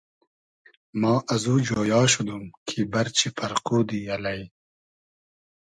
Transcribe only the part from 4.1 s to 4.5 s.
الݷ